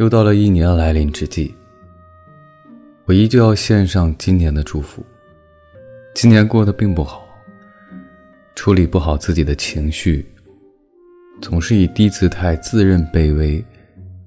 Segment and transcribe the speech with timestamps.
[0.00, 1.54] 又到了一年来临之际，
[3.04, 5.04] 我依旧要献上今年的祝福。
[6.14, 7.22] 今年过得并不好，
[8.54, 10.24] 处理不好自己的情绪，
[11.42, 13.62] 总是以低姿态、自认卑微，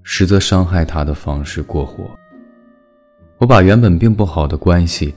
[0.04, 2.04] 实则伤害他的方式过活。
[3.40, 5.12] 我把原本并不好的关系，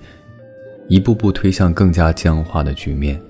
[0.89, 3.21] 一步步推向更加僵化的局面。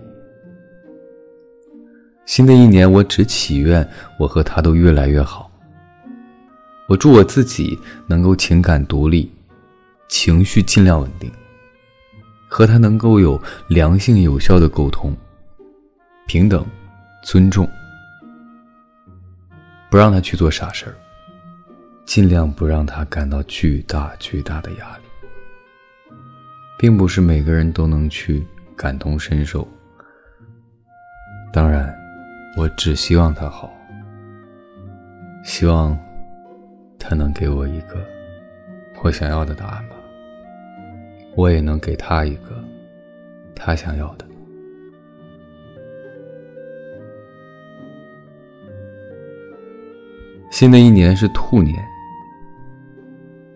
[2.25, 3.85] 新的一年，我只祈愿
[4.17, 5.46] 我和他都越来越好。
[6.89, 9.29] 我祝我自己能够情感独立，
[10.07, 11.31] 情绪尽量稳定，
[12.49, 15.17] 和他能够有良性有效的沟通，
[16.29, 16.65] 平等、
[17.25, 17.69] 尊重，
[19.91, 20.95] 不让他去做傻事儿，
[22.05, 25.03] 尽量不让他感到巨大巨大的压力。
[26.79, 29.67] 并不是每个人都能去感同身受，
[31.53, 31.93] 当然，
[32.57, 33.73] 我只希望他好，
[35.43, 35.99] 希望。
[37.09, 38.05] 他能给我一个
[39.01, 39.95] 我想要的答案吧，
[41.37, 42.61] 我也能给他一个
[43.55, 44.27] 他想要的。
[50.51, 51.77] 新的一年是兔年，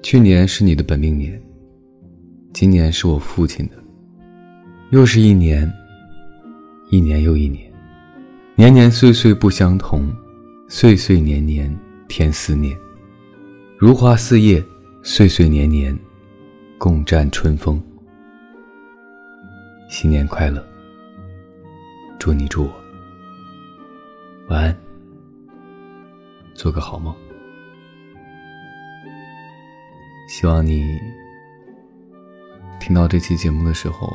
[0.00, 1.40] 去年是你的本命年，
[2.52, 3.72] 今年是我父亲的，
[4.90, 5.68] 又是一年，
[6.88, 7.68] 一年又一年，
[8.54, 10.08] 年年岁岁不相同，
[10.68, 12.78] 岁岁年年添思念。
[13.80, 14.62] 如花似叶，
[15.02, 15.98] 岁岁年年，
[16.76, 17.82] 共占春风。
[19.88, 20.62] 新年快乐！
[22.18, 22.72] 祝你祝我
[24.50, 24.76] 晚安，
[26.52, 27.14] 做个好梦。
[30.28, 30.98] 希望你
[32.80, 34.12] 听到这期节目的时候，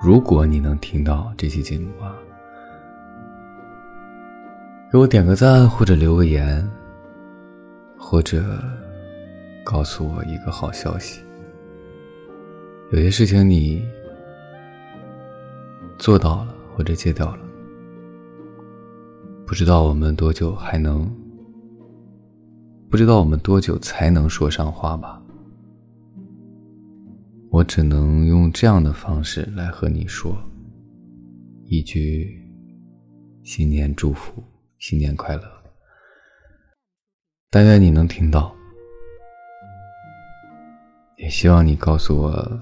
[0.00, 2.14] 如果你能听到这期节目啊。
[4.92, 6.70] 给我点个赞，或者留个言，
[7.96, 8.62] 或者
[9.64, 11.22] 告诉我一个好消息。
[12.90, 13.82] 有些事情你
[15.98, 17.42] 做到了，或者戒掉了，
[19.46, 21.10] 不知道我们多久还能，
[22.90, 25.22] 不知道我们多久才能说上话吧。
[27.50, 30.36] 我只能用这样的方式来和你说
[31.64, 32.38] 一句
[33.42, 34.42] 新年祝福。
[34.82, 35.42] 新年快乐！
[37.48, 38.52] 但愿你能听到，
[41.18, 42.60] 也希望你告诉我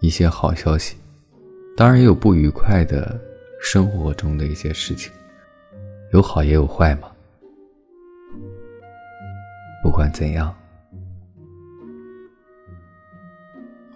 [0.00, 0.96] 一些好消息。
[1.76, 3.16] 当然，也有不愉快的
[3.60, 5.12] 生活中的一些事情，
[6.12, 7.08] 有好也有坏嘛。
[9.80, 10.52] 不管怎样，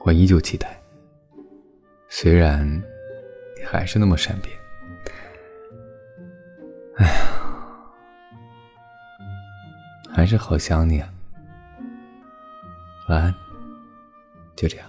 [0.04, 0.80] 我依旧期待。
[2.08, 2.64] 虽然
[3.58, 4.61] 你还是那么善变。
[10.22, 11.08] 还是好想你啊！
[13.08, 13.34] 晚安，
[14.54, 14.86] 就这样。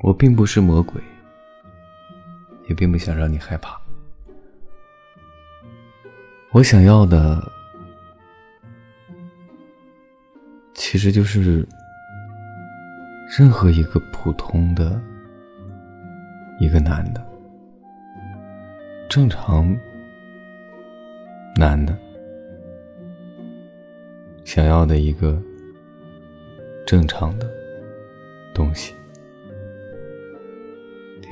[0.00, 1.00] 我并不是魔鬼，
[2.66, 3.80] 也并不想让你害怕。
[6.50, 7.40] 我想要的，
[10.74, 11.64] 其实就是。
[13.38, 15.00] 任何一个普通的
[16.60, 17.26] 一个男的，
[19.08, 19.74] 正常
[21.56, 21.96] 男的
[24.44, 25.42] 想要的一个
[26.86, 27.50] 正常的
[28.52, 28.92] 东西，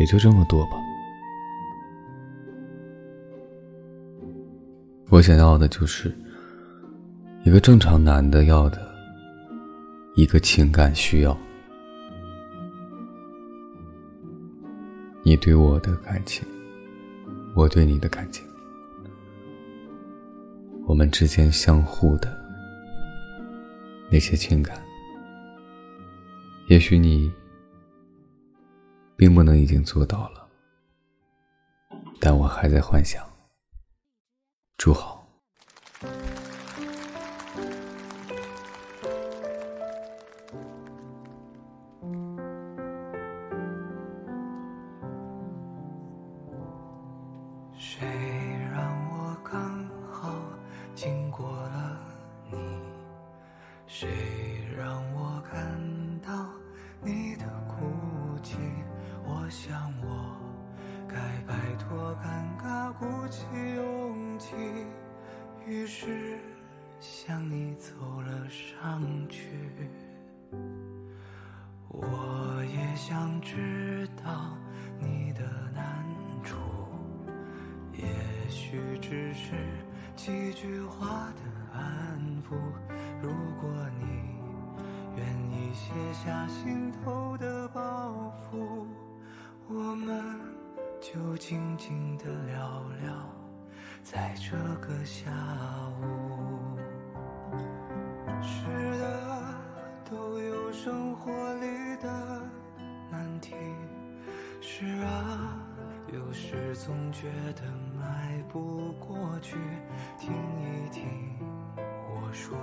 [0.01, 0.79] 也就这么多吧。
[5.11, 6.11] 我想要的就是
[7.45, 8.79] 一个正常男的要的
[10.17, 11.37] 一个情感需要。
[15.29, 16.43] 你对我的感情，
[17.55, 18.43] 我对你的感情，
[20.87, 22.35] 我们之间相互的
[24.11, 24.83] 那些情感，
[26.69, 27.31] 也许你
[29.17, 30.49] 并不能已经做到了，
[32.19, 33.23] 但我还在幻想。
[34.79, 35.18] 祝好。
[54.01, 54.09] 谁
[54.77, 55.77] 让我看
[56.21, 56.49] 到
[57.03, 58.57] 你的哭泣？
[59.25, 60.37] 我想我
[61.09, 64.55] 该摆脱尴尬，鼓起勇气，
[65.67, 66.39] 于是
[67.01, 67.91] 向你走
[68.21, 69.49] 了上去。
[71.89, 74.57] 我也想知道
[75.01, 75.43] 你的
[75.75, 76.07] 难
[76.45, 76.55] 处，
[77.95, 78.05] 也
[78.49, 79.57] 许只是
[80.15, 82.57] 几句话的安抚。
[83.23, 83.31] 如
[83.61, 84.05] 果你
[85.17, 88.87] 愿意卸下心头的包袱，
[89.69, 90.25] 我们
[91.01, 93.15] 就静静的聊聊，
[94.03, 95.31] 在这个下
[96.01, 96.77] 午。
[98.43, 98.67] 是
[98.99, 99.55] 的，
[100.11, 102.43] 都有生活里的
[103.11, 103.55] 难题。
[104.61, 105.61] 是啊，
[106.13, 107.63] 有时总觉得
[107.99, 109.57] 迈不过去。
[110.19, 111.07] 听一听
[112.29, 112.59] 我说，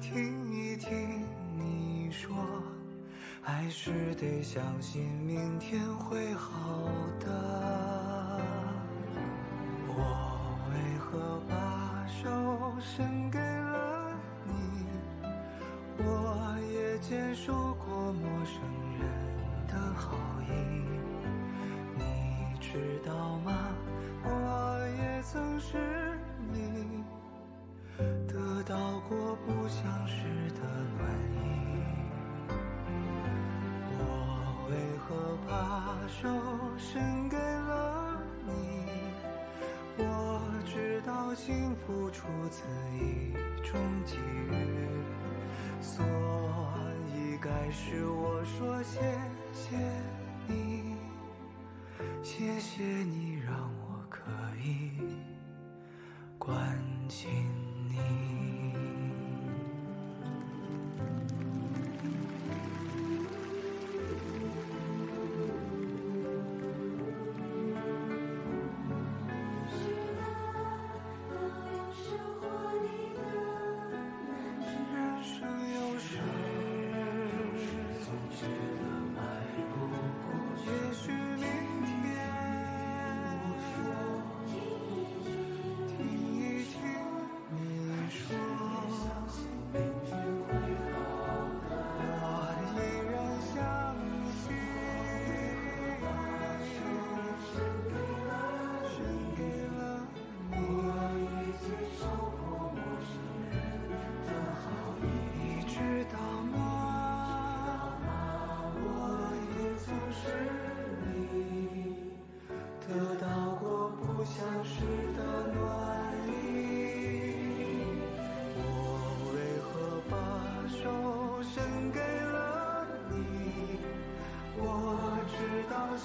[0.00, 1.22] 听一听
[1.54, 2.34] 你说，
[3.42, 6.88] 还是得相信明天会好
[7.20, 8.40] 的。
[9.86, 14.16] 我为何把手伸给了
[14.46, 14.86] 你？
[15.98, 18.62] 我也接受过陌生
[18.98, 19.04] 人
[19.68, 20.16] 的好
[20.48, 20.50] 意，
[21.98, 23.61] 你知道吗？
[28.72, 30.24] 到过不相识
[30.54, 30.60] 的
[30.96, 31.04] 暖
[31.34, 31.44] 意。
[33.98, 34.00] 我
[34.70, 35.52] 为何把
[36.08, 36.26] 手
[36.78, 38.86] 伸给了你？
[39.98, 42.62] 我知道幸福出自
[42.98, 44.88] 一种机遇，
[45.82, 46.02] 所
[47.14, 49.00] 以该是我说谢
[49.52, 49.76] 谢
[50.48, 50.96] 你，
[52.22, 54.22] 谢谢你让我可
[54.64, 54.92] 以
[56.38, 56.58] 关
[57.10, 57.28] 心
[57.90, 58.31] 你。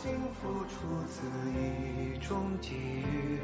[0.08, 3.42] 幸福出自一种机遇，